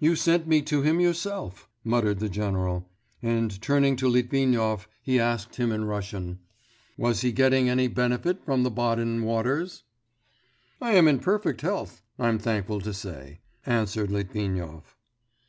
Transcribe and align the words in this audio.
'You 0.00 0.16
sent 0.16 0.48
me 0.48 0.60
to 0.62 0.82
him 0.82 0.98
yourself,' 0.98 1.68
muttered 1.84 2.18
the 2.18 2.28
general, 2.28 2.90
and 3.22 3.62
turning 3.62 3.94
to 3.94 4.08
Litvinov 4.08 4.88
he 5.00 5.20
asked 5.20 5.54
him 5.54 5.70
in 5.70 5.84
Russian, 5.84 6.40
'Was 6.98 7.20
he 7.20 7.30
getting 7.30 7.68
any 7.68 7.86
benefit 7.86 8.44
from 8.44 8.64
the 8.64 8.72
Baden 8.72 9.22
waters?' 9.22 9.84
'I 10.80 10.92
am 10.94 11.06
in 11.06 11.20
perfect 11.20 11.60
health, 11.60 12.02
I'm 12.18 12.40
thankful 12.40 12.80
to 12.80 12.92
say,' 12.92 13.38
answered 13.64 14.10
Litvinov. 14.10 14.96